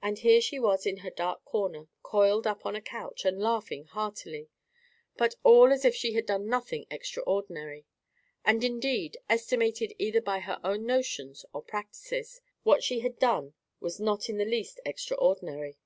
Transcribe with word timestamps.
There 0.00 0.40
she 0.40 0.60
was 0.60 0.86
in 0.86 0.98
her 0.98 1.10
dark 1.10 1.44
corner, 1.44 1.88
coiled 2.04 2.46
up 2.46 2.64
on 2.64 2.76
a 2.76 2.80
couch, 2.80 3.24
and 3.24 3.40
laughing 3.42 3.82
heartily; 3.86 4.48
but 5.16 5.34
all 5.42 5.72
as 5.72 5.84
if 5.84 5.92
she 5.92 6.12
had 6.12 6.24
done 6.26 6.46
nothing 6.46 6.86
extraordinary. 6.88 7.84
And, 8.44 8.62
indeed, 8.62 9.16
estimated 9.28 9.92
either 9.98 10.20
by 10.20 10.38
her 10.38 10.60
own 10.62 10.86
notions 10.86 11.44
or 11.52 11.62
practices, 11.62 12.40
what 12.62 12.84
she 12.84 13.00
had 13.00 13.18
done 13.18 13.54
was 13.80 13.98
not 13.98 14.28
in 14.28 14.36
the 14.36 14.44
least 14.44 14.78
extraordinary. 14.86 15.78